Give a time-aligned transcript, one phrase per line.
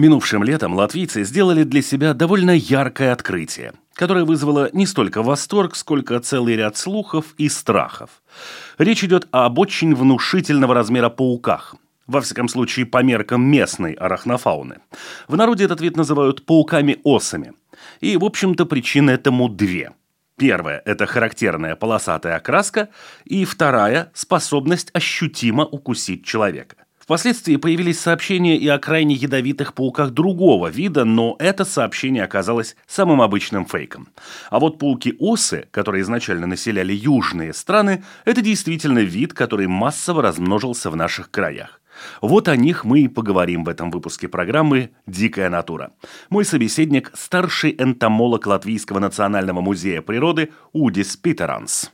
[0.00, 6.18] Минувшим летом латвийцы сделали для себя довольно яркое открытие, которое вызвало не столько восторг, сколько
[6.20, 8.22] целый ряд слухов и страхов.
[8.78, 14.78] Речь идет об очень внушительного размера пауках, во всяком случае по меркам местной арахнофауны.
[15.28, 17.52] В народе этот вид называют пауками-осами.
[18.00, 19.92] И, в общем-то, причины этому две.
[20.38, 22.88] Первая– это характерная полосатая окраска,
[23.26, 26.76] и вторая– способность ощутимо укусить человека–
[27.10, 33.20] Впоследствии появились сообщения и о крайне ядовитых пауках другого вида, но это сообщение оказалось самым
[33.20, 34.10] обычным фейком.
[34.48, 40.94] А вот пауки-осы, которые изначально населяли южные страны, это действительно вид, который массово размножился в
[40.94, 41.80] наших краях.
[42.22, 45.90] Вот о них мы и поговорим в этом выпуске программы «Дикая натура».
[46.28, 51.90] Мой собеседник– старший энтомолог Латвийского национального музея природы Удис Питеранс.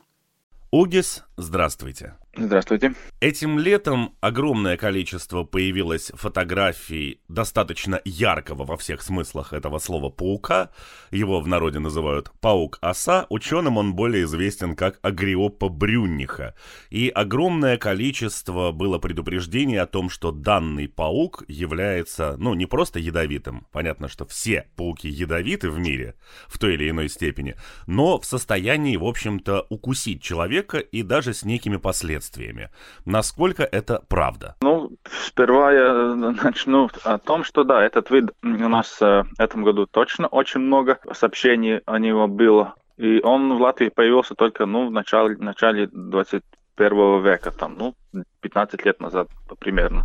[0.69, 2.13] Удис, здравствуйте.
[2.39, 2.93] Здравствуйте.
[3.19, 10.69] Этим летом огромное количество появилось фотографий достаточно яркого во всех смыслах этого слова паука.
[11.09, 13.25] Его в народе называют паук-оса.
[13.29, 16.53] Ученым он более известен как агриопа брюнниха.
[16.91, 23.65] И огромное количество было предупреждений о том, что данный паук является, ну, не просто ядовитым.
[23.71, 26.13] Понятно, что все пауки ядовиты в мире
[26.47, 27.55] в той или иной степени,
[27.87, 32.69] но в состоянии, в общем-то, укусить человека и даже с некими последствиями последствиями.
[33.05, 34.55] Насколько это правда?
[34.61, 39.63] Ну, сперва я начну о том, что да, этот вид у нас э, в этом
[39.63, 42.75] году точно очень много сообщений о него было.
[42.97, 47.95] И он в Латвии появился только ну, в начале, в начале 21 века, там, ну,
[48.41, 49.27] 15 лет назад
[49.59, 50.03] примерно.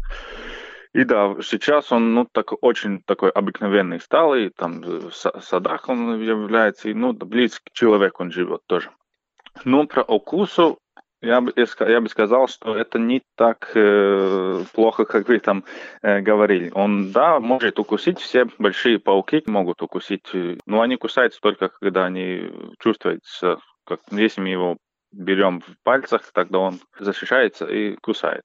[0.94, 6.20] И да, сейчас он, ну, так, очень такой обыкновенный стал, и там в садах он
[6.20, 8.90] является, и, ну, близко к человеку он живет тоже.
[9.64, 10.78] Ну, про укусу
[11.22, 15.64] я бы, я бы сказал, что это не так э, плохо, как вы там
[16.02, 16.70] э, говорили.
[16.74, 22.06] Он, да, может укусить, все большие пауки могут укусить, э, но они кусаются только, когда
[22.06, 22.50] они
[22.80, 24.76] чувствуются, как если мы его
[25.12, 28.42] берем в пальцах, тогда он защищается и кусает.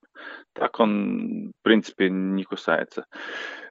[0.53, 3.05] Так он, в принципе, не кусается.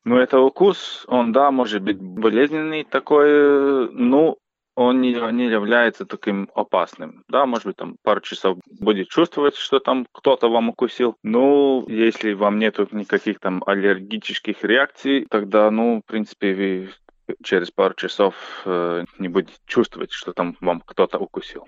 [0.05, 4.37] Но это укус, он, да, может быть болезненный такой, э, ну,
[4.77, 7.25] он не, не является таким опасным.
[7.29, 11.17] Да, может быть, там пару часов будет чувствовать, что там кто-то вам укусил.
[11.23, 16.91] Ну, если вам нету никаких там аллергических реакций, тогда, ну, в принципе, вы
[17.43, 18.35] через пару часов
[18.67, 21.67] э, не будете чувствовать, что там вам кто-то укусил.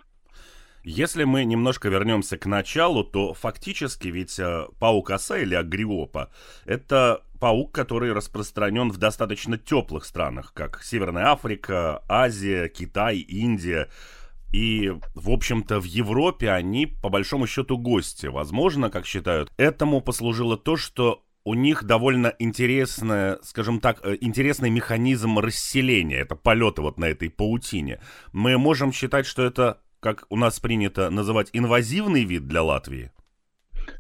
[0.84, 6.30] Если мы немножко вернемся к началу, то фактически ведь э, паук оса или агриопа–
[6.66, 13.88] это паук, который распространен в достаточно теплых странах, как Северная Африка, Азия, Китай, Индия.
[14.52, 18.26] И, в общем-то, в Европе они, по большому счету, гости.
[18.26, 24.70] Возможно, как считают, этому послужило то, что у них довольно интересная, скажем так, э, интересный
[24.70, 28.00] механизм расселения, это полеты вот на этой паутине.
[28.32, 33.10] Мы можем считать, что это как у нас принято называть, инвазивный вид для Латвии?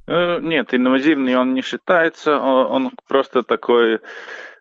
[0.08, 4.00] Э, нет, инвазивный он не считается, он просто такой...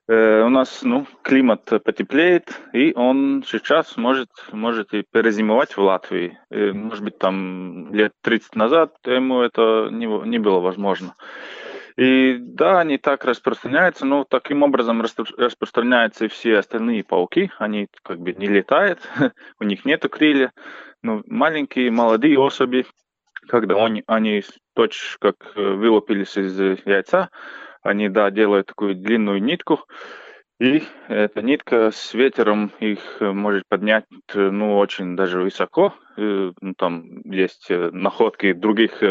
[0.09, 6.38] Э, у нас ну, климат потеплеет, и он сейчас может, может и перезимовать в Латвии.
[6.52, 11.16] И, может быть, там лет 30 назад ему это не, не было возможно.
[11.96, 17.52] И да, они так распространяются, но таким образом распространяются и все остальные пауки.
[17.58, 19.00] Они как бы не летают,
[19.59, 20.52] у них нет крылья.
[21.02, 22.85] Но маленькие, молодые особи,
[23.47, 24.44] когда они, они
[24.75, 27.30] точно как э, вылупились из яйца,
[27.81, 29.81] они, да, делают такую длинную нитку,
[30.59, 35.94] и эта нитка с ветером их э, может поднять, э, ну, очень даже высоко.
[36.20, 39.03] Ну, там есть находки других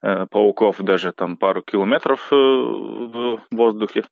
[0.00, 4.04] пауков, даже там пару километров в воздухе.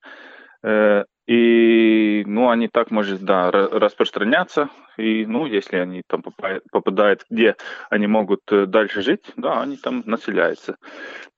[1.26, 4.68] И, ну, они так, может, да, распространяться.
[4.98, 7.56] И, ну, если они там попадают, где
[7.90, 10.76] они могут дальше жить, да, они там населяются.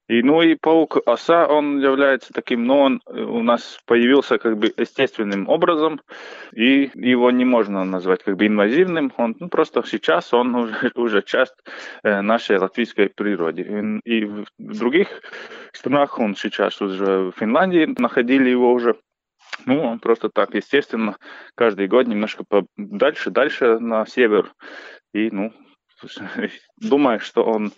[0.08, 4.72] И, ну и паук оса, он является таким, но он у нас появился как бы
[4.76, 6.00] естественным образом,
[6.54, 11.22] и его не можно назвать как бы инвазивным, он ну, просто сейчас он уже, уже
[11.22, 11.56] часть
[12.04, 14.00] э, нашей латвийской природы.
[14.04, 15.08] И, и в других
[15.72, 18.94] странах он сейчас уже в Финляндии находили его уже,
[19.64, 21.16] Ну, он просто так, естественно,
[21.54, 22.44] каждый год немножко
[22.76, 24.52] дальше, дальше на север.
[25.12, 25.52] И, ну,
[26.80, 27.72] думаю, что он,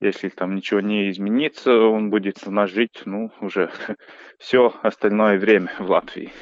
[0.00, 3.70] если там ничего не изменится, он будет у нас жить, ну, уже
[4.38, 6.32] все остальное время в Латвии.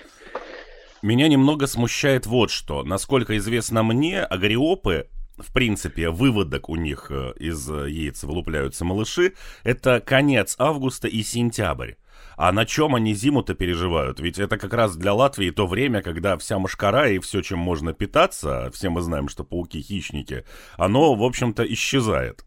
[1.03, 2.83] Меня немного смущает вот что.
[2.83, 5.09] Насколько известно мне, агриопы
[5.43, 9.35] в принципе, выводок у них э, из яиц вылупляются малыши,
[9.65, 11.95] это конец августа и сентябрь.
[12.37, 14.19] А на чем они зиму-то переживают?
[14.19, 17.93] Ведь это как раз для Латвии то время, когда вся мошкара и все, чем можно
[17.93, 20.45] питаться, все мы знаем, что пауки хищники,
[20.79, 22.45] оно, в общем-то, исчезает.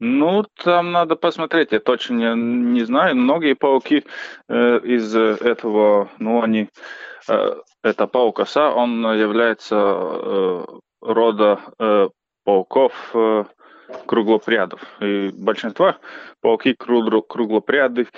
[0.00, 3.16] Ну, там надо посмотреть, я точно не, знаю.
[3.16, 4.04] Многие пауки
[4.48, 6.68] э, из этого, ну, они,
[7.28, 10.64] э, это паук он является э,
[11.00, 12.08] рода э,
[12.44, 13.44] пауков э,
[14.06, 14.80] круглопрядов.
[15.00, 15.96] И большинство
[16.40, 18.08] пауки круглопряды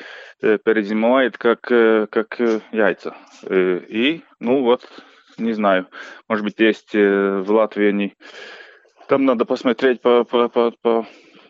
[0.43, 3.15] э, перезимуют как, э, как э, яйца.
[3.45, 4.87] Э, и, ну вот,
[5.39, 5.87] не знаю,
[6.29, 8.15] может быть, есть э, в Латвии они...
[9.09, 11.07] Там надо посмотреть по, по, по, по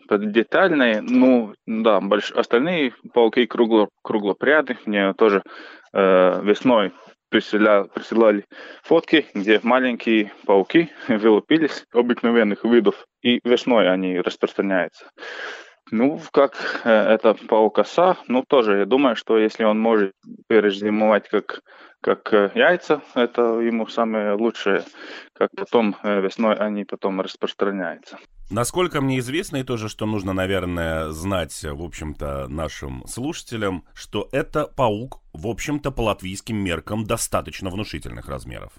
[0.09, 1.01] детальные.
[1.01, 2.31] Ну, да, больш...
[2.31, 3.89] остальные пауки кругло...
[4.01, 5.43] круглопряды мне тоже
[5.93, 6.91] э, весной
[7.31, 8.45] присылали, присылали
[8.83, 15.09] фотки, где маленькие пауки вылупились обыкновенных видов, и весной они распространяются.
[15.91, 20.13] Ну, как э, это паук-оса, ну, тоже, я думаю, что если он может
[20.47, 21.61] перезимовать как,
[21.99, 24.83] как э, яйца, это ему самое лучшее,
[25.33, 28.17] как потом э, весной они потом распространяются.
[28.49, 34.67] Насколько мне известно, и тоже, что нужно, наверное, знать, в общем-то, нашим слушателям, что это
[34.67, 38.71] паук, в общем-то, по латвийским меркам достаточно внушительных размеров.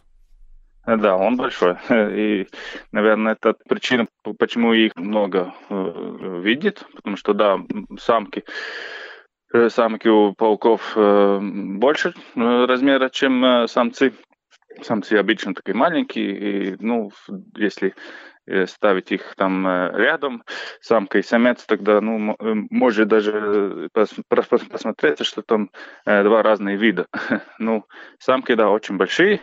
[0.86, 1.76] Да, он большой.
[1.90, 2.48] И,
[2.90, 4.06] наверное, это причина,
[4.38, 7.60] почему их много э, видит, потому что, да,
[8.00, 8.44] самки,
[9.54, 14.12] э, самки у пауков э, больше размера, чем самцы.
[14.80, 17.12] Самцы обычно такие маленькие, и, ну,
[17.54, 17.94] если
[18.66, 20.42] ставить их там рядом,
[20.80, 22.34] самка и самец, тогда, ну,
[22.70, 25.70] может даже посмотреть, что там
[26.06, 27.06] два разные вида.
[27.58, 27.84] ну,
[28.18, 29.42] самки, да, очень большие,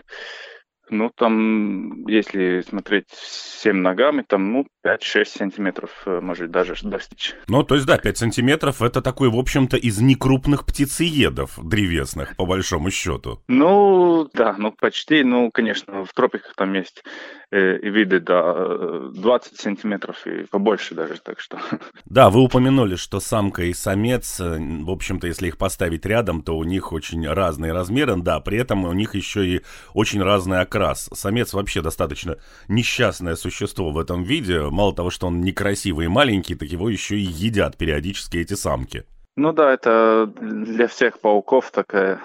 [0.89, 7.35] ну, там, если смотреть всем ногами, там, ну, 5-6 сантиметров может даже достичь.
[7.47, 12.45] Ну, то есть, да, 5 сантиметров это такой, в общем-то, из некрупных птицеедов древесных, по
[12.45, 13.41] большому счету.
[13.47, 17.03] Ну, да, ну, почти, ну, конечно, в тропиках там есть
[17.51, 21.57] Э, и виды до 20 э, сантиметров и побольше даже, так что...
[22.05, 26.55] Да, вы упомянули, что самка и самец, э, в общем-то, если их поставить рядом, то
[26.55, 29.61] у них очень разные размеры, да, при этом у них еще и
[29.95, 31.09] очень разный окрас.
[31.13, 32.37] Самец вообще достаточно
[32.67, 37.15] несчастное существо в этом виде, мало того, что он некрасивый и маленький, так его еще
[37.15, 39.03] и едят периодически эти самки.
[39.35, 42.21] Ну да, это для всех пауков такая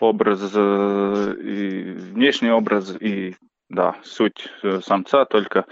[0.00, 3.36] образ, и внешний образ, и
[3.68, 5.64] да, суть э, самца только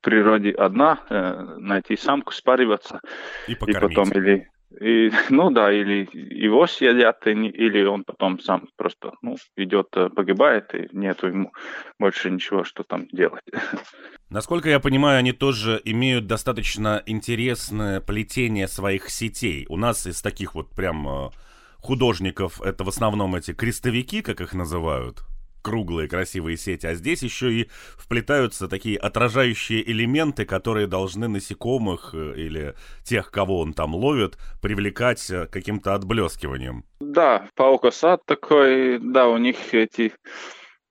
[0.00, 3.00] в природе одна, э, найти самку, спариваться.
[3.46, 4.48] И, и потом или
[4.80, 10.74] и, ну да, или его съедят, или он потом сам просто ну, идет, э, погибает,
[10.74, 11.52] и нету ему
[11.98, 13.44] больше ничего, что там делать.
[14.30, 19.66] Насколько я понимаю, они тоже имеют достаточно интересное плетение своих сетей.
[19.68, 21.30] У нас из таких вот прям
[21.78, 25.22] художников это в основном эти крестовики, как их называют
[25.62, 32.34] круглые красивые сети, а здесь еще и вплетаются такие отражающие элементы, которые должны насекомых э,
[32.36, 36.84] или тех, кого он там ловит, привлекать э, каким-то отблескиванием.
[37.00, 40.12] Да, паукосад такой, да, у них эти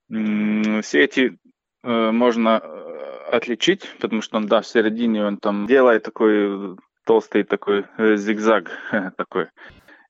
[0.10, 1.38] сети
[1.84, 2.62] э, можно
[3.32, 6.76] отличить, потому что он, да, в середине он там делает такой
[7.06, 8.70] толстый такой зигзаг
[9.18, 9.48] такой.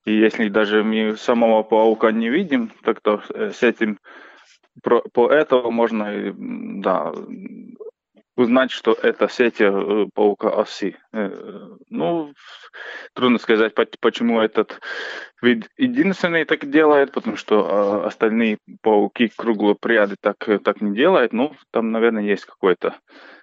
[0.04, 3.98] И если даже мы самого паука не видим, так то с этим
[4.82, 7.12] про, по этому можно да,
[8.36, 10.96] узнать, что это сеть э, паука оси.
[11.12, 11.30] Э,
[11.90, 12.32] ну,
[13.14, 14.80] трудно сказать, почему этот
[15.42, 21.32] вид единственный так делает, потому что а, остальные пауки круглопряды так, так не делают.
[21.32, 22.94] Ну, там, наверное, есть какой-то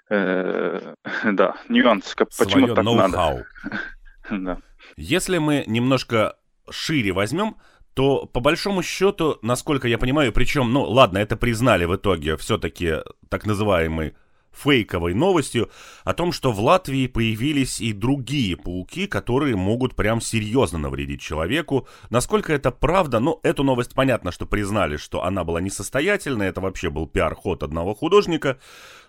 [0.09, 0.93] э,
[1.23, 3.45] да, нюанс, почему Своё так надо.
[4.31, 4.57] да.
[4.97, 6.35] Если мы немножко
[6.69, 7.57] шире возьмем,
[7.93, 12.97] то по большому счету, насколько я понимаю, причем, ну ладно, это признали в итоге все-таки
[13.29, 14.13] так называемый
[14.51, 15.69] фейковой новостью
[16.03, 21.87] о том, что в Латвии появились и другие пауки, которые могут прям серьезно навредить человеку.
[22.09, 23.19] Насколько это правда?
[23.19, 27.93] Ну, эту новость понятно, что признали, что она была несостоятельной, это вообще был пиар-ход одного
[27.93, 28.59] художника.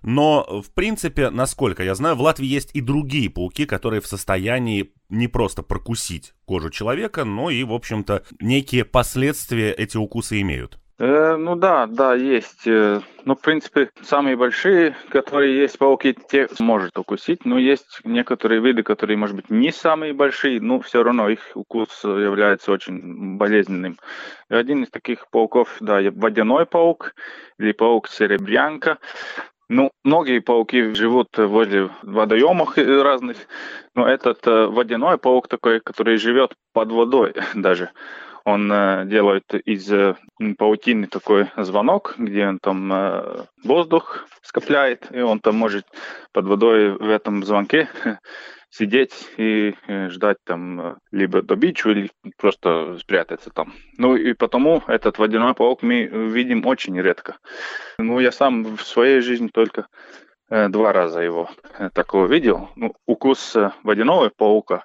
[0.03, 4.93] Но, в принципе, насколько я знаю, в Латвии есть и другие пауки, которые в состоянии
[5.11, 10.79] не просто прокусить кожу человека, но и, в общем-то, некие последствия эти укусы имеют.
[11.00, 12.67] Э, ну да, да, есть.
[12.67, 17.47] Ну, в принципе, самые большие, которые есть пауки, те может укусить.
[17.47, 22.05] Но есть некоторые виды, которые, может быть, не самые большие, но все равно их укус
[22.05, 23.99] является очень болезненным.
[24.50, 27.14] И один из таких пауков, да, водяной паук
[27.59, 28.99] или паук серебрянка.
[29.73, 33.37] Ну, многие пауки живут возле водоемов разных,
[33.95, 37.91] но этот э, водяной паук такой, который живет под водой даже.
[38.45, 40.17] Он э, делает из э,
[40.59, 45.87] паутины такой звонок, где он там воздух скопляет, и он там может
[46.33, 47.89] под водой в этом звонке
[48.71, 49.75] сидеть и
[50.09, 53.75] ждать там либо добичу, или просто спрятаться там.
[53.99, 57.37] Ну и потому этот водяной паук мы видим очень редко.
[57.99, 59.87] Ну я сам в своей жизни только
[60.49, 61.50] два раза его
[61.95, 62.71] такого видел.
[62.75, 64.85] Ну, укус водяного паука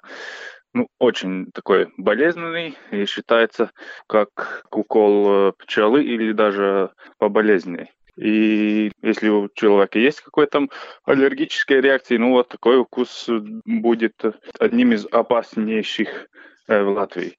[0.76, 3.70] ну, очень такой болезненный и считается
[4.06, 7.92] как укол э, пчелы или даже поболезненней.
[8.16, 10.68] И если у человека есть какой-то
[11.04, 13.28] аллергическая реакция, ну вот такой укус
[13.64, 14.22] будет
[14.58, 16.28] одним из опаснейших
[16.68, 17.38] э, в Латвии.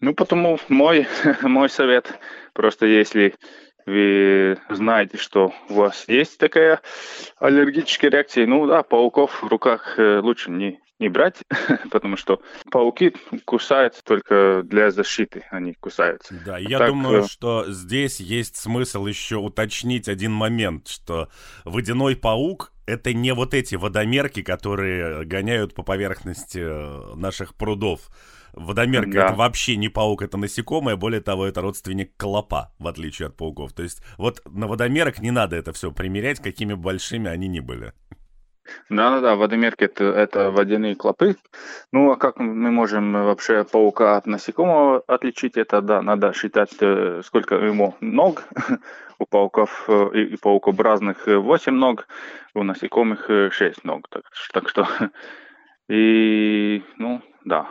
[0.00, 1.06] Ну, потому мой,
[1.42, 2.18] мой совет,
[2.52, 3.34] просто если
[3.86, 6.80] вы знаете, что у вас есть такая
[7.38, 11.42] аллергическая реакция, ну да, пауков в руках э, лучше не не брать,
[11.90, 16.34] потому что пауки кусаются только для защиты, они кусаются.
[16.44, 21.28] Да, я так, думаю, э, что здесь есть смысл еще уточнить один момент, что
[21.64, 28.08] водяной паук это не вот эти водомерки, которые гоняют по поверхности э, наших прудов.
[28.52, 29.24] Водомерка да.
[29.26, 33.74] это вообще не паук, это насекомое, более того, это родственник клопа, в отличие от пауков.
[33.74, 37.92] То есть вот на водомерок не надо это все примерять, какими большими они ни были.
[38.88, 41.36] Да-да-да, водомерки это, это водяные клопы.
[41.92, 45.56] Ну, а как мы можем вообще паука от насекомого отличить?
[45.56, 48.44] Это, да, надо считать, э, сколько ему ног.
[49.18, 52.06] У пауков э, и, и паукообразных 8 ног,
[52.54, 54.08] у насекомых 6 ног.
[54.10, 54.86] Так, так что,
[55.88, 57.66] и, ну, да.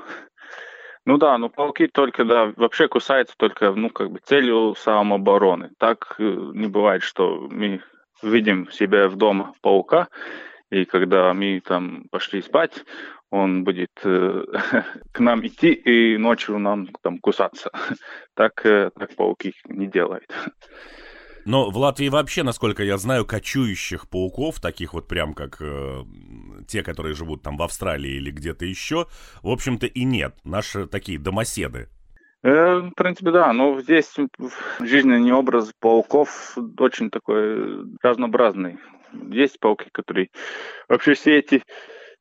[1.05, 5.69] Ну да, ну пауки только, да, вообще кусаются только, ну, как бы целью самообороны.
[5.77, 7.81] Так э, не бывает, что мы
[8.23, 10.07] видим себя в дома паука,
[10.75, 12.83] и когда мы там пошли спать,
[13.29, 14.43] он будет э,
[15.13, 17.71] к нам идти и ночью нам там кусаться.
[18.33, 20.29] так, э, так пауки не делают.
[21.45, 26.03] Но в Латвии вообще, насколько я знаю, кочующих пауков, таких вот прям как э,
[26.67, 29.07] те, которые живут там в Австралии или где-то еще,
[29.43, 30.35] в общем-то и нет.
[30.43, 31.87] Наши такие домоседы.
[32.43, 33.53] Э, в принципе, да.
[33.53, 34.13] Но здесь
[34.81, 38.77] жизненный образ пауков очень такой разнообразный.
[39.31, 40.29] Есть пауки, которые
[40.87, 41.63] вообще сети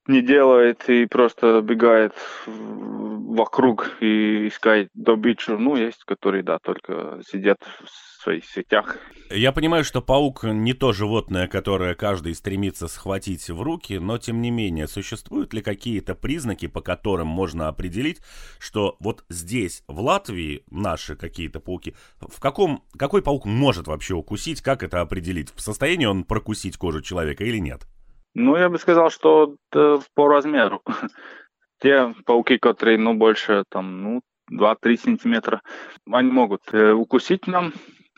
[0.07, 2.15] не делает и просто бегает
[2.47, 5.59] вокруг и искать добычу.
[5.59, 8.99] Ну, есть, которые, да, только сидят в своих сетях.
[9.31, 14.41] Я понимаю, что паук не то животное, которое каждый стремится схватить в руки, но тем
[14.41, 18.21] не менее, существуют ли какие-то признаки, по которым можно определить,
[18.59, 24.63] что вот здесь, в Латвии, наши какие-то пауки, в каком, какой паук может вообще укусить,
[24.63, 25.53] как это определить?
[25.55, 27.87] В состоянии он прокусить кожу человека или нет?
[28.35, 30.83] Ну, я бы сказал, что по размеру.
[31.81, 35.63] Те пауки, которые, ну, больше, там, ну, 2-3 сантиметра,
[36.11, 37.73] они могут э, укусить нам.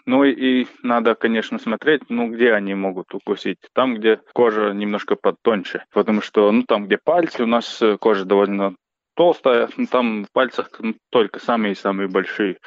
[0.06, 3.58] Ну и надо, конечно, смотреть, ну, где они могут укусить.
[3.74, 5.84] Там, где кожа немножко потоньше.
[5.92, 8.76] Потому что, ну, там, где пальцы, у нас э, кожа довольно
[9.16, 12.58] толстая, ну, там в пальцах ну, только самые-самые большие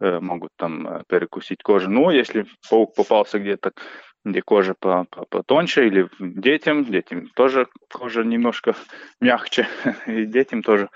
[0.00, 1.90] э, могут там э, перекусить кожу.
[1.90, 3.72] Ну, если паук попался где-то
[4.24, 8.74] где кожа потоньше, или детям, детям тоже кожа немножко
[9.20, 9.66] мягче,
[10.06, 10.88] и детям тоже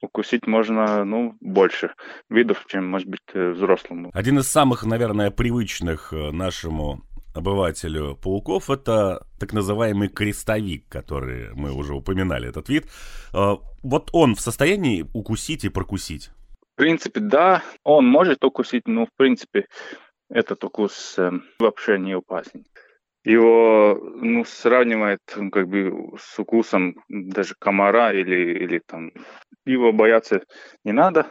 [0.00, 1.94] укусить можно, ну, больше
[2.28, 4.10] видов, чем, может быть, э, взрослому.
[4.12, 7.02] Один из самых, наверное, привычных э, нашему
[7.34, 12.86] обывателю пауков это так называемый крестовик, который мы уже упоминали, этот вид.
[13.32, 16.30] Э, вот он в состоянии укусить и прокусить?
[16.72, 19.66] В принципе, да, он может укусить, но, в принципе,
[20.32, 22.64] этот укус э, вообще не опасен.
[23.24, 25.20] Его ну, сравнивает
[25.52, 29.12] как бы с укусом даже комара или, или там
[29.64, 30.42] его бояться
[30.84, 31.26] не надо.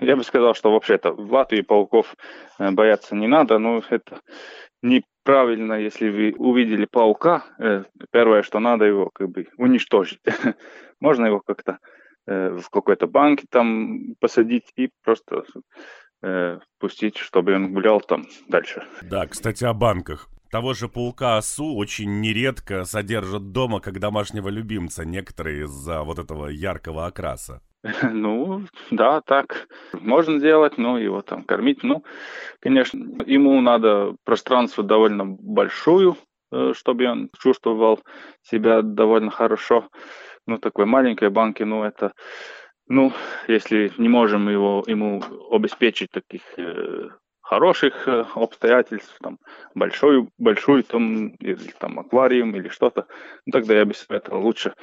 [0.00, 2.16] Я бы сказал, что вообще-то в Латвии пауков
[2.58, 4.20] э, бояться не надо, но это
[4.82, 10.20] не правильно, если вы увидели паука, э, первое, что надо его как бы уничтожить.
[11.00, 11.78] Можно его как-то
[12.28, 15.44] в какой-то банке там посадить и просто
[16.22, 18.82] э, пустить, чтобы он гулял там дальше.
[19.02, 20.28] Да, кстати, о банках.
[20.50, 27.06] Того же паука-осу очень нередко содержат дома как домашнего любимца некоторые из-за вот этого яркого
[27.06, 27.60] окраса.
[28.12, 31.82] Ну, да, так можно делать, ну, его там кормить.
[31.82, 32.04] Ну,
[32.60, 36.16] конечно, ему надо пространство довольно большую,
[36.52, 38.00] э, чтобы он чувствовал
[38.42, 39.88] себя довольно хорошо.
[40.46, 42.12] Ну, такой маленькой банки, ну, это,
[42.88, 43.12] ну,
[43.48, 47.08] если не можем его, ему обеспечить таких э,
[47.40, 49.38] хороших э, обстоятельств, там,
[49.74, 53.06] большую, большую, там, или там аквариум или что-то,
[53.44, 54.74] ну, тогда я бы советовал лучше,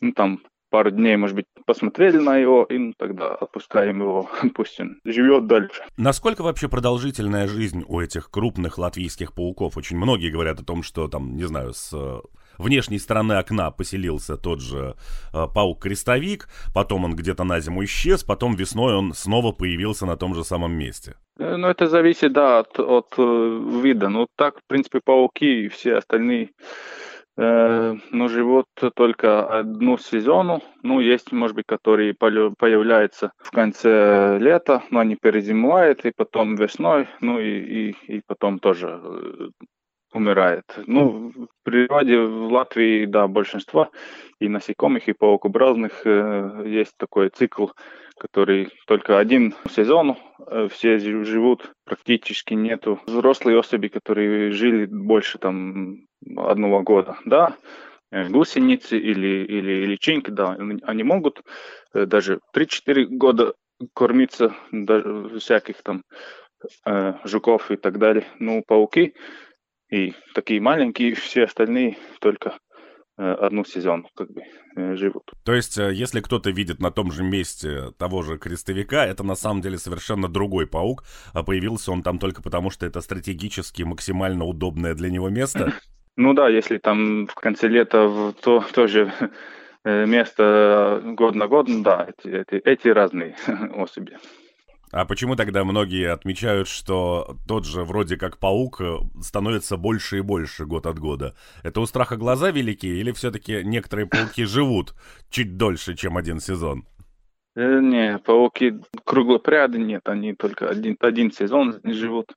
[0.00, 4.80] ну, там, пару дней, может быть, посмотрели на его, и ну, тогда отпускаем его, пусть
[4.80, 5.82] он живет дальше.
[5.96, 9.76] Насколько вообще продолжительная жизнь у этих крупных латвийских пауков?
[9.76, 11.92] Очень многие говорят о том, что там, не знаю, с
[12.58, 14.94] внешней стороны окна поселился тот же
[15.32, 20.34] э, паук-крестовик, потом он где-то на зиму исчез, потом весной он снова появился на том
[20.34, 21.16] же самом месте.
[21.38, 24.08] Э, ну, это зависит, да, от, от э, вида.
[24.08, 26.50] Ну, так, в принципе, пауки и все остальные
[27.38, 30.62] ну, живут только одну сезону.
[30.82, 37.08] Ну, есть, может быть, которые появляются в конце лета, но они перезимуют, и потом весной,
[37.20, 39.48] ну, и, и, и потом тоже э,
[40.16, 40.64] умирает.
[40.86, 43.90] Ну, в природе в Латвии, да, большинство
[44.40, 47.68] и насекомых, и паукообразных э, есть такой цикл,
[48.18, 56.06] который только один сезон, э, все живут, практически нету взрослой особи, которые жили больше там
[56.36, 57.56] одного года, да,
[58.10, 61.42] э, гусеницы или, или личинки, да, они могут
[61.94, 63.52] э, даже 3-4 года
[63.94, 66.02] кормиться даже всяких там
[66.86, 68.24] э, жуков и так далее.
[68.38, 69.14] Ну, пауки
[69.90, 72.58] и такие маленькие, все остальные только
[73.18, 74.42] э, одну сезон как бы
[74.76, 75.30] э, живут.
[75.44, 79.34] То есть, э, если кто-то видит на том же месте того же крестовика, это на
[79.36, 84.44] самом деле совершенно другой паук, а появился он там только потому, что это стратегически максимально
[84.44, 85.72] удобное для него место?
[86.18, 89.12] Ну да, если там в конце лета то тоже
[89.84, 93.36] место год на год, ну да, эти, эти, эти разные
[93.74, 94.16] особи.
[94.92, 100.20] А почему тогда многие отмечают, что тот же вроде как паук э, становится больше и
[100.20, 101.34] больше год от года?
[101.64, 104.94] Это у страха глаза велики или все-таки некоторые пауки живут
[105.28, 106.86] чуть дольше, чем один сезон?
[107.56, 112.32] Э, не, пауки круглопряды нет, они только один, один сезон живут.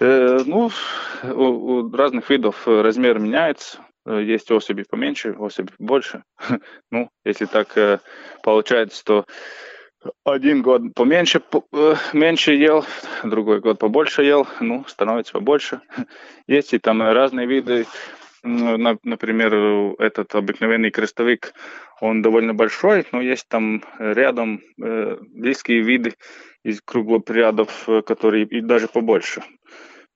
[0.00, 0.70] Э, ну,
[1.22, 3.78] у, у разных видов размер меняется.
[4.06, 6.24] Есть особи поменьше, особи побольше.
[6.90, 8.02] ну, если так
[8.42, 9.24] получается, то
[10.24, 12.84] один год поменьше, э, меньше ел,
[13.22, 15.80] другой год побольше ел, ну, становится побольше.
[16.46, 17.86] Есть и там разные виды,
[18.42, 21.54] например, этот обыкновенный крестовик,
[22.00, 26.14] он довольно большой, но есть там рядом э, близкие виды
[26.62, 29.42] из круглопрядов, э, которые и даже побольше.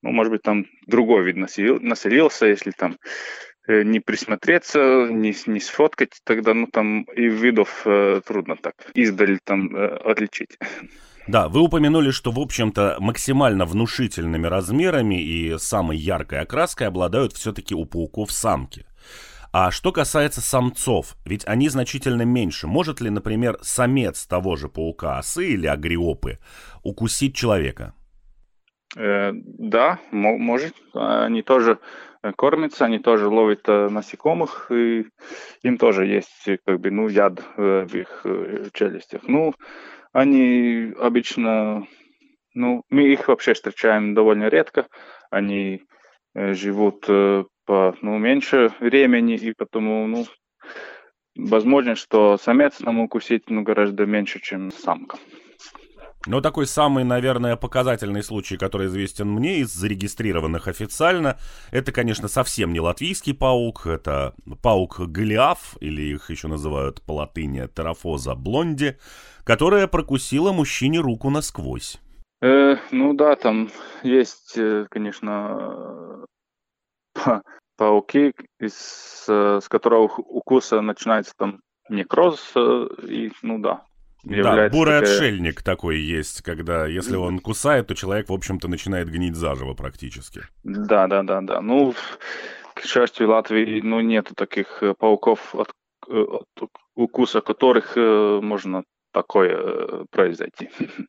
[0.03, 2.98] Ну, может быть, там другой вид населился, если там
[3.68, 9.74] не присмотреться, не, не сфоткать, тогда ну там и видов э, трудно так издали там
[9.76, 10.59] э, отличить.
[11.26, 17.74] Да, вы упомянули, что, в общем-то, максимально внушительными размерами и самой яркой окраской обладают все-таки
[17.74, 18.87] у пауков самки.
[19.52, 22.66] А что касается самцов, ведь они значительно меньше.
[22.66, 26.38] Может ли, например, самец того же паука осы или агриопы
[26.83, 27.92] укусить человека?
[28.96, 30.74] Э, да, может.
[30.94, 31.78] Они тоже
[32.17, 35.07] Э, кормятся, они тоже ловят э, насекомых, и
[35.62, 38.26] им тоже есть как бы, ну, яд э, в их
[38.72, 39.22] челюстях.
[39.26, 39.54] Ну,
[40.12, 41.87] они обычно,
[42.54, 44.87] ну, мы их вообще встречаем довольно редко,
[45.31, 45.83] они
[46.35, 50.24] живут по, ну, меньше времени, и потому, ну,
[51.37, 55.18] возможно, что самец нам укусить, ну, гораздо меньше, чем самка.
[56.26, 61.38] Но такой самый, наверное, показательный случай, который известен мне из зарегистрированных официально,
[61.70, 67.66] это, конечно, совсем не латвийский паук, это паук Голиаф, или их еще называют по латыни
[67.74, 68.98] Терафоза блонди,
[69.44, 72.00] которая прокусила мужчине руку насквозь.
[72.42, 73.70] Э, ну да, там
[74.02, 76.24] есть, э, конечно,
[77.76, 78.74] пауки, из,
[79.26, 83.85] с которого укуса начинается там некроз, э, и, ну да,
[84.24, 85.14] да, бурый такая...
[85.14, 90.42] отшельник такой есть, когда если он кусает, то человек, в общем-то, начинает гнить заживо практически.
[90.64, 91.61] Да, да, да, да.
[91.61, 91.94] Ну,
[92.74, 95.70] к счастью, в Латвии ну, нету таких э, пауков, от,
[96.09, 100.70] э, от укуса которых э, можно такое произойти.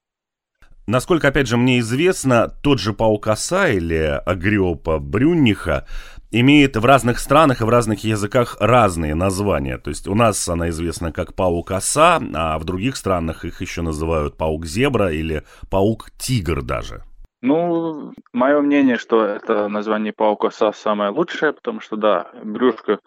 [0.87, 5.85] Насколько, опять же, мне известно, тот же паук оса или агриопа брюнниха
[6.31, 9.77] имеет в разных странах и в разных языках разные названия.
[9.77, 14.37] То есть у нас она известна как паук-оса, а в других странах их еще называют
[14.37, 17.03] паук-зебра или паук-тигр даже.
[17.41, 22.99] Ну, мое мнение, что это название паука-оса самое лучшее, потому что, да, брюшко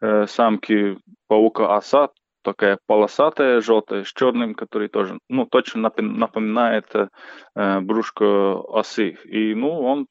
[0.00, 2.10] э, самки паука-оса
[2.42, 9.18] такая полосатая, желтая, с черным, который тоже, ну, точно напоминает э, брюшко осы.
[9.24, 10.06] И, ну, он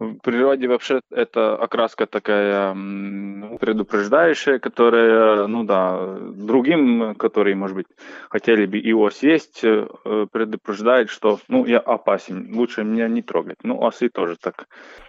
[0.00, 2.74] в природе вообще это окраска такая
[3.60, 7.86] предупреждающая, которая, ну да, другим, которые, может быть,
[8.30, 9.86] хотели бы его съесть, э,
[10.32, 13.58] предупреждает, что, ну, я опасен, лучше меня не трогать.
[13.62, 14.66] Ну, осы тоже так.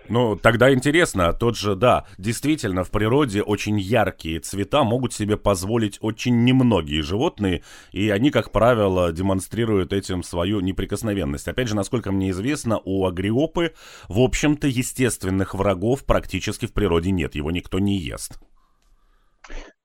[0.09, 5.99] Ну, тогда интересно, тот же, да, действительно, в природе очень яркие цвета могут себе позволить
[6.01, 11.47] очень немногие животные, и они, как правило, демонстрируют этим свою неприкосновенность.
[11.47, 13.73] Опять же, насколько мне известно, у агриопы,
[14.09, 18.39] в общем-то, естественных врагов практически в природе нет, его никто не ест.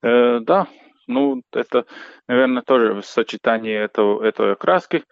[0.02, 0.66] Э, да,
[1.06, 1.85] ну это,
[2.28, 5.04] наверное, тоже в сочетании этого, этой окраски.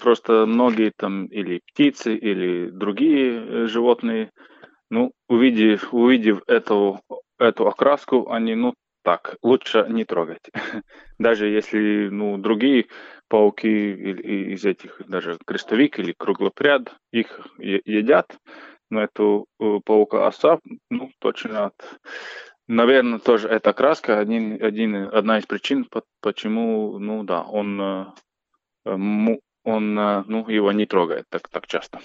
[0.00, 4.30] Просто многие там или птицы, или другие э, животные,
[4.90, 7.00] ну, увидев, увидев эту,
[7.38, 10.50] эту окраску, они, ну, так, лучше не трогать.
[11.18, 12.86] Даже если, ну, другие
[13.28, 13.92] пауки
[14.54, 18.36] из этих, даже крестовик или круглопряд, их едят,
[18.98, 20.58] эту э, паука оса,
[20.90, 21.74] ну, точно от
[22.66, 25.86] Наверное, тоже эта краска один, один, одна из причин,
[26.22, 28.06] почему, ну да, он, э,
[28.86, 32.00] он ну, его не трогает так, так часто.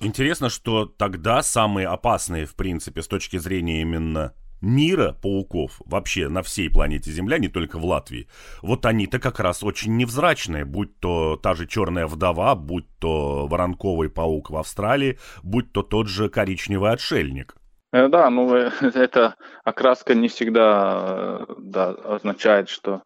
[0.00, 6.42] Интересно, что тогда самые опасные, в принципе, с точки зрения именно мира пауков вообще на
[6.42, 8.28] всей планете Земля, не только в Латвии,
[8.62, 14.10] вот они-то как раз очень невзрачные, будь то та же черная вдова, будь то воронковый
[14.10, 17.54] паук в Австралии, будь то тот же коричневый отшельник.
[17.92, 23.02] Э, да, ну э, эта окраска не всегда да, означает, что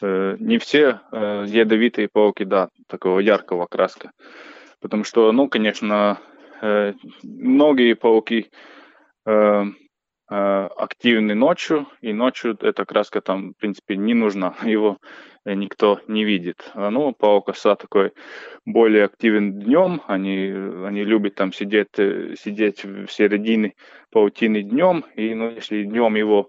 [0.00, 4.12] э, не все э, ядовитые пауки, да, такого яркого окраска.
[4.80, 6.18] Потому что, ну, конечно,
[6.60, 8.50] э, многие пауки э,
[9.26, 9.64] Э,
[11.04, 14.96] активны ночью, и ночью эта краска там, в принципе, не нужна, его
[15.44, 16.70] никто не видит.
[16.74, 18.12] А, ну, паук оса такой
[18.64, 20.50] более активен днем, они,
[20.86, 23.74] они любят там сидеть, э, сидеть в середине
[24.10, 26.48] паутины днем, и ну, если днем его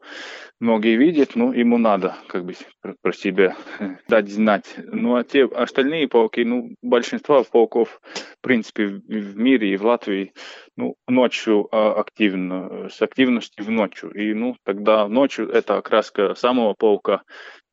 [0.59, 2.53] многие видят, ну, ему надо как бы
[3.01, 3.57] про себя
[4.07, 4.75] дать знать.
[4.77, 10.33] Ну, а те остальные пауки, ну, большинство пауков, в принципе, в мире и в Латвии,
[10.77, 14.11] ну, ночью а, активно, с активностью в ночью.
[14.11, 17.23] И, ну, тогда ночью эта окраска самого паука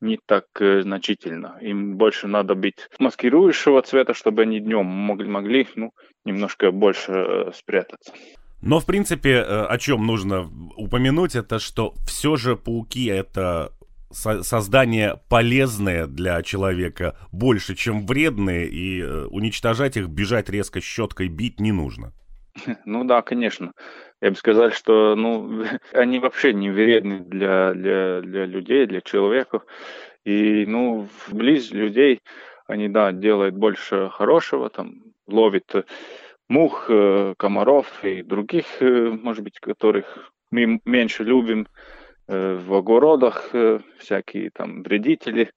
[0.02, 1.56] не так э, значительно.
[1.60, 5.92] Им больше надо быть маскирующего цвета, чтобы они днем могли, могли ну,
[6.24, 8.12] немножко больше э, спрятаться.
[8.60, 13.72] Но, в принципе, э, о чем нужно упомянуть, это что все же пауки это
[14.10, 21.72] создание полезное для человека больше, чем вредные, и уничтожать их, бежать резко щеткой, бить не
[21.72, 22.12] нужно.
[22.84, 23.72] Ну да, конечно.
[24.22, 29.62] Я бы сказал, что ну, они вообще не вредны для, для, для людей, для человека.
[30.24, 32.20] И ну, вблиз людей
[32.66, 35.74] они, да, делают больше хорошего, там, ловят
[36.48, 41.66] мух, э, комаров и других, э, может быть, которых мы меньше любим
[42.28, 43.52] э, в огородах,
[43.98, 45.50] всякие там вредители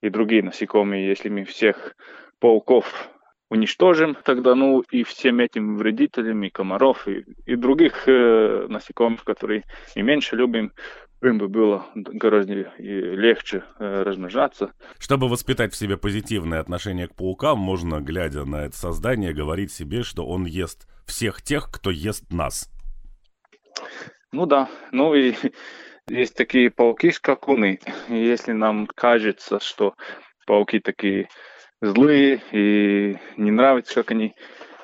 [0.00, 1.08] и другие насекомые.
[1.08, 1.96] Если мы всех
[2.38, 3.11] пауков
[3.52, 9.64] уничтожим, тогда, ну, и всем этим вредителям, и комаров, и, и других э, насекомых, которые
[9.94, 10.72] мы меньше любим,
[11.20, 14.72] им бы было гораздо легче э, размножаться.
[14.98, 20.02] Чтобы воспитать в себе позитивное отношение к паукам, можно, глядя на это создание, говорить себе,
[20.02, 22.70] что он ест всех тех, кто ест нас.
[24.32, 25.34] Ну да, ну и
[26.08, 27.80] есть такие пауки-скакуны.
[28.08, 29.94] Если нам кажется, что
[30.46, 31.28] пауки такие
[31.82, 34.34] злые и не нравится, как они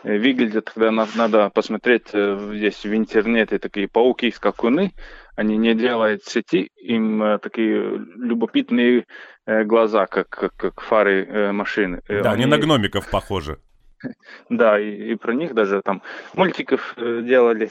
[0.03, 4.93] э, выглядят, тогда надо посмотреть э, здесь в интернете такие пауки-скакуны,
[5.37, 9.07] они не делают сети, им э, такие любопытные
[9.47, 12.03] глаза, как, как, как фары машины.
[12.07, 13.59] Да, они, они на гномиков похожи.
[14.51, 16.03] Да, и, и про них даже там
[16.35, 17.71] мультиков делали.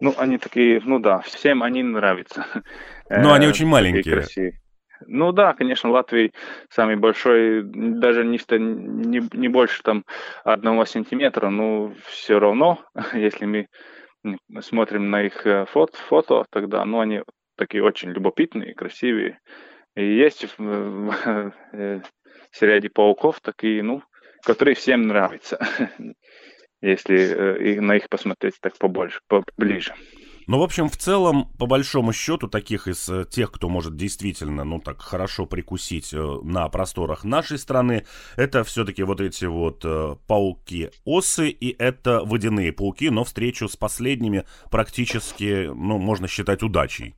[0.00, 2.44] Ну, они такие, ну да, всем они нравятся.
[3.08, 4.26] Ну, они очень маленькие.
[5.06, 6.32] Ну да, конечно, Латвии
[6.70, 10.04] самый большой, даже не, не, не больше там
[10.44, 13.66] одного сантиметра, но все равно, если мы
[14.60, 17.22] смотрим на их э, фото, фото тогда ну, они
[17.56, 19.38] такие очень любопытные, красивые.
[19.94, 21.52] И есть в, в
[22.52, 24.02] среди пауков такие, ну,
[24.44, 25.58] которые всем нравятся,
[26.80, 29.94] если на их посмотреть так побольше, поближе.
[30.52, 34.64] Ну, в общем, в целом, по большому счету, таких из э, тех, кто может действительно,
[34.64, 38.04] ну, так хорошо прикусить э, на просторах нашей страны,
[38.36, 44.44] это все-таки вот эти вот э, пауки-осы, и это водяные пауки, но встречу с последними
[44.70, 47.14] практически, ну, можно считать удачей.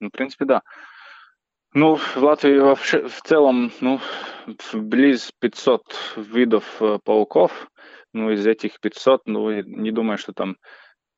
[0.00, 0.62] Ну, в принципе, да.
[1.74, 4.00] Ну, в Латвии вообще в целом, ну,
[4.72, 5.82] близ 500
[6.16, 6.64] видов
[7.04, 7.68] пауков.
[8.14, 10.56] Ну, из этих 500, ну, не думаю, что там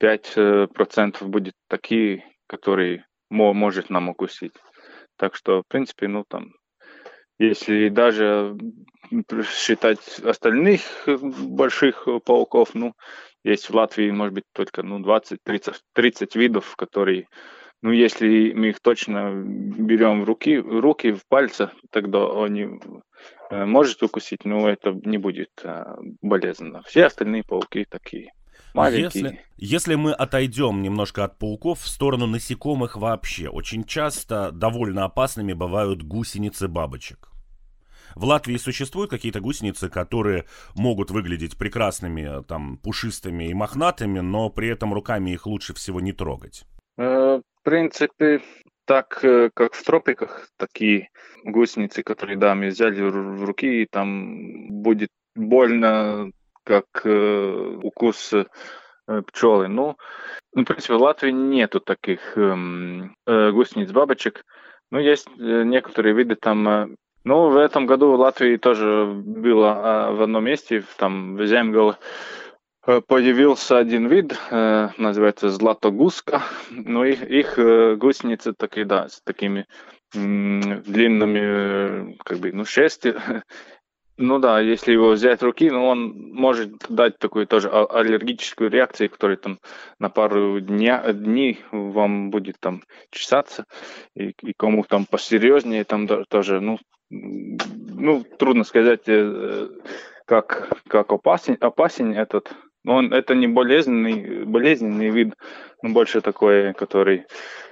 [0.00, 4.54] 5% э, будет такие, которые может нам укусить.
[5.16, 6.52] Так что, в принципе, ну там,
[7.38, 8.56] если даже
[9.44, 12.94] считать остальных больших пауков, ну,
[13.44, 17.28] есть в Латвии, может быть, только ну, 20-30 30 видов, которые,
[17.82, 22.68] ну, если мы их точно берем в руки, руки, в пальцы, тогда они
[23.50, 25.50] э, может укусить, но это не будет
[26.20, 26.82] болезненно.
[26.82, 28.32] Все остальные пауки такие.
[28.74, 35.52] Если, если мы отойдем немножко от пауков в сторону насекомых вообще, очень часто довольно опасными
[35.52, 37.30] бывают гусеницы бабочек.
[38.14, 44.68] В Латвии существуют какие-то гусеницы, которые могут выглядеть прекрасными, там, пушистыми и мохнатыми, но при
[44.68, 46.64] этом руками их лучше всего не трогать.
[46.98, 48.40] Э, в принципе,
[48.84, 51.10] так э, как в тропиках, такие
[51.44, 56.30] гусеницы, которые, да, мы взяли в руки, и там будет больно
[56.64, 58.44] как э, укус э,
[59.22, 59.68] пчелы.
[59.68, 59.96] Ну,
[60.54, 64.44] ну, в принципе, в Латвии нету таких эм, э, гусениц, бабочек.
[64.90, 66.68] Ну, есть э, некоторые виды там.
[66.68, 66.88] Э,
[67.22, 71.96] ну, в этом году в Латвии тоже было э, в одном месте, там в Земгал,
[72.86, 76.42] э, появился один вид, э, называется златогуска.
[76.70, 79.66] Ну, их, их э, гусеницы такие, да, с такими
[80.12, 80.86] длинными,
[82.24, 83.14] как бы, ну, шерсти,
[84.22, 89.08] Ну да, если его взять руки, ну он может дать такую тоже а, аллергическую реакцию,
[89.08, 89.60] которая там
[89.98, 93.64] на пару дня, дней вам будет там чесаться,
[94.14, 96.78] и, и кому там посерьезнее там тоже, ну,
[97.08, 99.68] ну трудно сказать, э,
[100.26, 102.52] как, как опасен, опасен этот
[102.84, 105.34] он, это не болезненный, болезненный вид,
[105.82, 107.26] но больше такой, который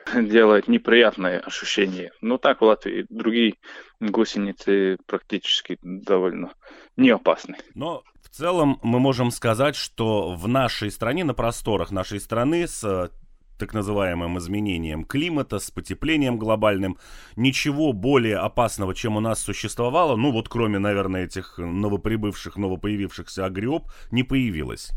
[0.15, 2.11] делает неприятное ощущение.
[2.21, 3.55] Но так в Латвии другие
[4.01, 6.53] гусеницы практически довольно
[6.97, 7.57] не опасны.
[7.75, 13.11] Но в целом мы можем сказать, что в нашей стране, на просторах нашей страны с
[13.59, 16.99] так называемым изменением климата, с потеплением глобальным.
[17.37, 23.91] Ничего более опасного, чем у нас существовало, ну вот кроме, наверное, этих новоприбывших, новопоявившихся агриоп,
[24.11, 24.93] не появилось.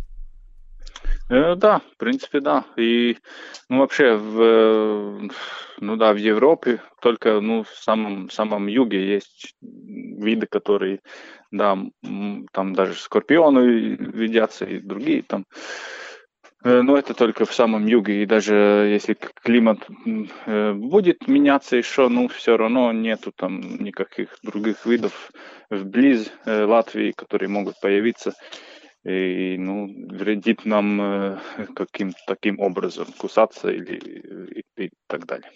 [1.29, 2.65] Э, да, в принципе, да.
[2.77, 3.17] И,
[3.69, 5.29] ну, вообще, в,
[5.79, 10.99] ну да, в Европе только, ну, в самом, самом юге есть виды, которые,
[11.51, 11.77] да,
[12.51, 15.45] там даже скорпионы видятся и другие там.
[16.63, 18.53] Э, но это только в самом юге, и даже
[18.91, 19.79] если климат
[20.45, 25.31] э, будет меняться еще, ну, все равно нету там никаких других видов
[25.69, 28.33] вблизи э, Латвии, которые могут появиться
[29.03, 31.39] и ну, вредит нам
[31.73, 35.49] каким-то таким образом, кусаться или и, и так далее.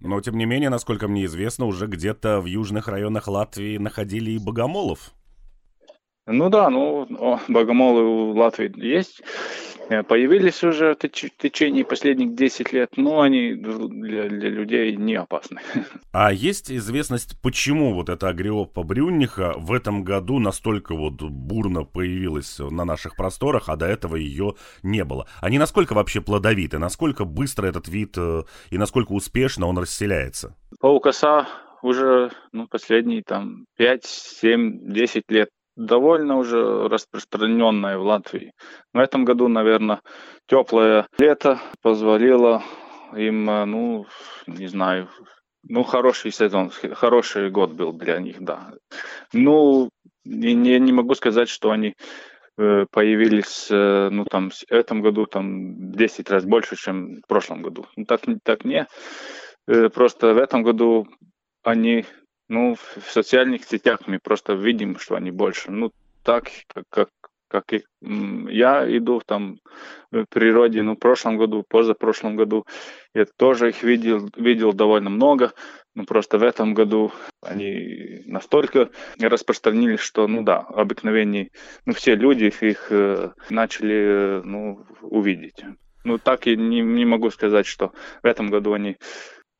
[0.00, 4.44] Но, тем не менее, насколько мне известно, уже где-то в южных районах Латвии находили и
[4.44, 5.12] богомолов.
[6.26, 7.06] Ну да, ну
[7.48, 9.22] богомолы у Латвии есть.
[9.90, 15.60] Э, появились уже в течение последних 10 лет, но они для, для людей не опасны.
[16.12, 22.58] А есть известность, почему вот эта агриопа брюнниха в этом году настолько вот бурно появилась
[22.58, 25.26] на наших просторах, а до этого ее не было?
[25.40, 30.56] Они насколько вообще плодовиты, насколько быстро этот вид э, и насколько успешно он расселяется?
[30.78, 31.48] Паукоса
[31.82, 35.48] уже ну, последние там 5, 7, 10 лет
[35.86, 38.52] довольно уже распространенная в Латвии.
[38.92, 40.00] В этом году, наверное,
[40.46, 42.62] теплое лето позволило
[43.16, 44.06] им, э, ну,
[44.46, 45.08] не знаю,
[45.62, 48.72] ну, хороший сезон, хороший год был для них, да.
[49.32, 49.90] Ну,
[50.24, 51.94] не, не могу сказать, что они
[52.58, 57.62] э, появились, э, ну, там, в этом году там 10 раз больше, чем в прошлом
[57.62, 57.86] году.
[57.96, 58.86] Ну, так, так не.
[59.94, 61.06] Просто в этом году
[61.62, 62.04] они
[62.50, 65.70] ну, в социальных сетях мы просто видим, что они больше.
[65.70, 65.92] Ну,
[66.24, 67.08] так, как, как,
[67.46, 67.84] как и,
[68.52, 69.60] я иду там
[70.10, 72.66] в природе, ну, в прошлом году, позапрошлом году,
[73.14, 75.52] я тоже их видел, видел довольно много,
[75.94, 81.50] но просто в этом году они настолько распространились, что, ну да, обыкновенные,
[81.86, 85.62] ну, все люди их э, начали, ну, увидеть.
[86.02, 87.92] Ну, так и не, не могу сказать, что
[88.24, 88.96] в этом году они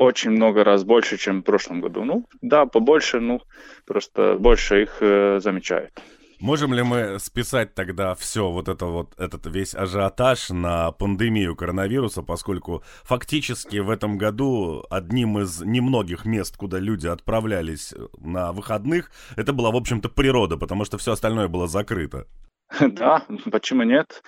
[0.00, 2.04] очень много раз больше, чем в прошлом году.
[2.04, 3.42] Ну, да, побольше, ну,
[3.86, 5.92] просто больше их э, замечают.
[6.40, 12.22] Можем ли мы списать тогда все вот это вот, этот весь ажиотаж на пандемию коронавируса,
[12.22, 19.52] поскольку фактически в этом году одним из немногих мест, куда люди отправлялись на выходных, это
[19.52, 22.26] была, в общем-то, природа, потому что все остальное было закрыто.
[22.80, 24.22] Да, почему нет?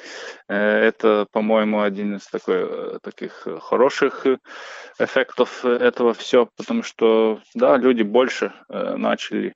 [0.49, 4.27] Э, это, по-моему, один из такой, э, таких хороших
[4.99, 9.55] эффектов этого все, потому что, да, люди больше э, начали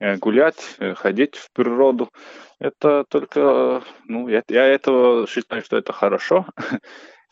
[0.00, 2.10] гулять, ходить в природу.
[2.58, 6.46] Это только, ну, я, я этого считаю, что это хорошо.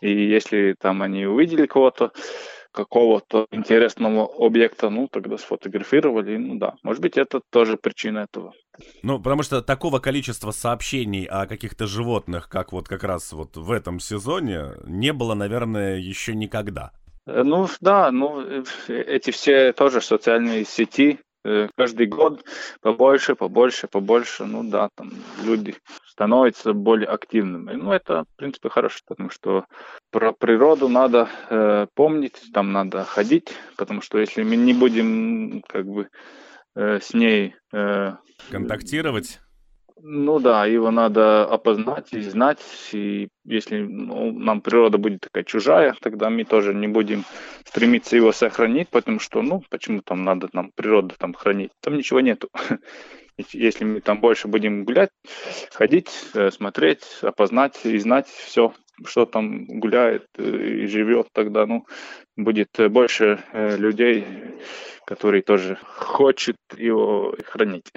[0.00, 2.12] И если там они увидели кого-то,
[2.72, 8.52] какого-то интересного объекта, ну, тогда сфотографировали, ну да, может быть, это тоже причина этого.
[9.02, 13.70] Ну, потому что такого количества сообщений о каких-то животных, как вот как раз вот в
[13.70, 16.92] этом сезоне, не было, наверное, еще никогда.
[17.26, 22.44] Э, ну, да, ну, э, эти все тоже социальные сети, Э, каждый год
[22.80, 25.10] побольше, побольше, побольше, ну да, там
[25.42, 25.74] люди
[26.06, 27.72] становятся более активными.
[27.72, 29.64] Ну, это, в принципе, хорошо, потому что
[30.10, 35.86] про природу надо э, помнить, там надо ходить, потому что если мы не будем как
[35.86, 36.08] бы
[36.74, 37.54] э, с ней...
[37.72, 38.16] Э,
[38.50, 39.40] Контактировать?
[40.04, 42.60] Ну да, его надо опознать и знать.
[42.92, 47.24] И если ну, нам природа будет такая чужая, тогда мы тоже не будем
[47.64, 51.70] стремиться его сохранить, потому что, ну, почему там надо нам природу там хранить?
[51.80, 52.48] Там ничего нету.
[53.52, 55.10] Если мы там больше будем гулять,
[55.70, 61.86] ходить, э, смотреть, опознать и знать все, что там гуляет э, и живет, тогда, ну,
[62.36, 64.26] будет больше э, людей,
[65.06, 67.90] которые тоже хочет его хранить.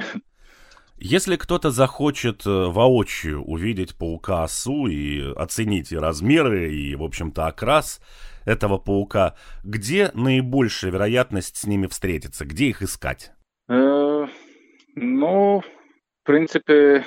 [0.97, 7.99] Если кто-то захочет э, воочию увидеть паука-осу и оценить и размеры, и, в общем-то, окрас
[8.45, 12.45] этого паука, где наибольшая вероятность с ними встретиться?
[12.45, 13.33] Где их искать?
[13.67, 14.25] Э,
[14.95, 17.03] ну, в принципе,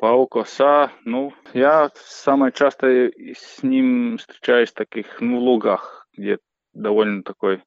[0.00, 6.38] паук-оса, ну, я самое часто с ним встречаюсь в таких, ну, лугах, где
[6.72, 7.62] довольно такой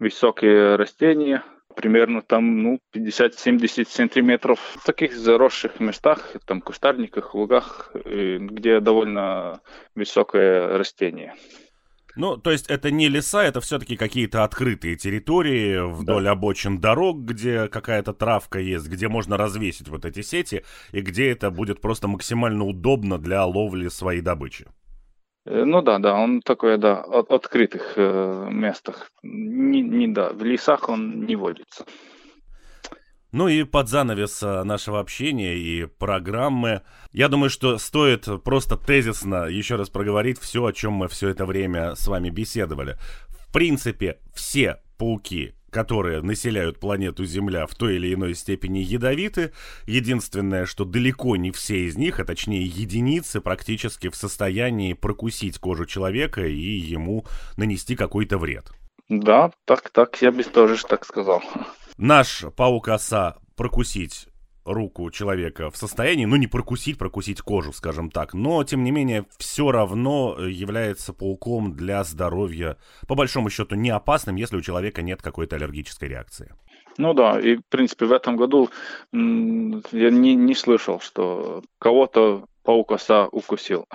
[0.00, 1.44] высокие растения,
[1.76, 4.58] примерно там, ну, 50-70 сантиметров.
[4.80, 9.60] В таких заросших местах, там, кустарниках, лугах, где довольно
[9.94, 11.34] высокое растение.
[12.18, 16.32] Ну, то есть это не леса, это все-таки какие-то открытые территории вдоль да.
[16.32, 21.52] обочин дорог, где какая-то травка есть, где можно развесить вот эти сети, и где это
[21.52, 24.66] будет просто максимально удобно для ловли своей добычи.
[25.46, 29.12] Э, ну да, да, он такой, да, от открытых э, местах.
[29.22, 31.84] Не, не, да, в лесах он не водится.
[33.30, 39.44] Ну и под занавес э, нашего общения и программы, я думаю, что стоит просто тезисно
[39.44, 42.96] еще раз проговорить все, о чем мы все это время с вами беседовали.
[43.28, 49.52] В принципе, все пауки которые населяют планету Земля в той или иной степени ядовиты.
[49.86, 55.86] Единственное, что далеко не все из них, а точнее единицы, практически в состоянии прокусить кожу
[55.86, 58.72] человека и ему нанести какой-то вред.
[59.08, 61.42] Да, так, так, я бы тоже так сказал.
[61.98, 64.28] Наш паук-оса прокусить
[64.64, 69.26] руку человека в состоянии, ну, не прокусить, прокусить кожу, скажем так, но, тем не менее,
[69.38, 72.76] все равно является пауком для здоровья,
[73.08, 76.54] по большому счету, не опасным, если у человека нет какой-то аллергической реакции.
[76.98, 78.70] Ну да, и, в принципе, в этом году
[79.12, 83.86] я не, не слышал, что кого-то паук-оса укусил.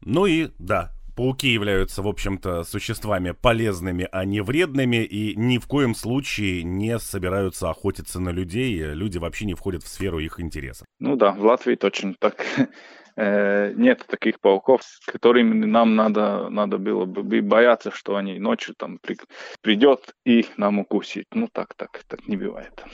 [0.00, 5.66] Ну и, да, Пауки являются, в общем-то, существами полезными, а не вредными, и ни в
[5.66, 8.78] коем случае не собираются охотиться на людей.
[8.92, 10.86] Люди вообще не входят в сферу их интересов.
[11.00, 12.44] Ну да, в Латвии точно так.
[13.18, 18.98] Э, нет таких пауков, которыми нам надо, надо было бы бояться, что они ночью там
[18.98, 19.16] при,
[19.62, 21.24] придет и нам укусит.
[21.32, 22.84] Ну так, так, так не бывает.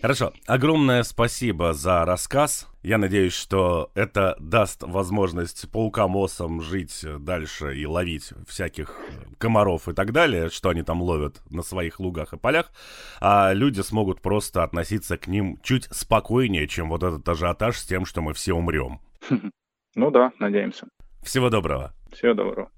[0.00, 0.32] Хорошо.
[0.46, 2.68] Огромное спасибо за рассказ.
[2.82, 8.94] Я надеюсь, что это даст возможность паукам-осам жить дальше и ловить всяких
[9.38, 12.70] комаров и так далее, что они там ловят на своих лугах и полях,
[13.20, 18.04] а люди смогут просто относиться к ним чуть спокойнее, чем вот этот ажиотаж с тем,
[18.04, 19.00] что мы все умрем.
[19.98, 20.86] Ну да, надеемся.
[21.22, 21.94] Всего доброго.
[22.12, 22.70] Всего доброго.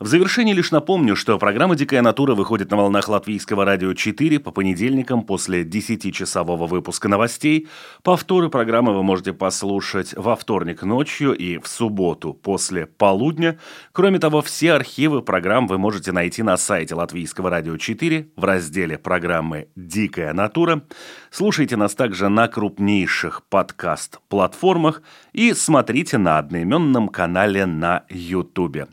[0.00, 4.52] В завершении лишь напомню, что программа «Дикая натура» выходит на волнах Латвийского радио 4 по
[4.52, 7.66] понедельникам после 10-часового выпуска новостей.
[8.04, 13.58] Повторы программы вы можете послушать во вторник ночью и в субботу после полудня.
[13.90, 18.98] Кроме того, все архивы программ вы можете найти на сайте Латвийского радио 4 в разделе
[18.98, 20.84] программы «Дикая натура».
[21.32, 25.02] Слушайте нас также на крупнейших подкаст-платформах
[25.32, 28.88] и смотрите на одноименном канале на YouTube.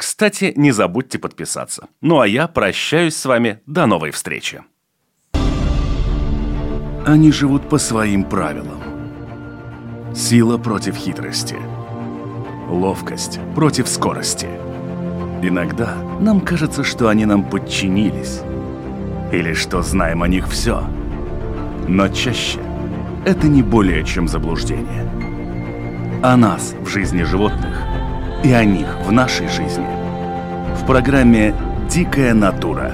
[0.00, 1.88] Кстати, не забудьте подписаться.
[2.00, 3.60] Ну а я прощаюсь с вами.
[3.66, 4.62] До новой встречи.
[7.04, 8.80] Они живут по своим правилам.
[10.14, 11.58] Сила против хитрости.
[12.70, 14.48] Ловкость против скорости.
[15.42, 18.40] Иногда нам кажется, что они нам подчинились.
[19.32, 20.82] Или что знаем о них все.
[21.88, 22.60] Но чаще
[23.26, 25.10] это не более чем заблуждение.
[26.22, 27.89] О нас в жизни животных
[28.42, 29.86] и о них в нашей жизни.
[30.76, 31.54] В программе
[31.88, 32.92] «Дикая натура»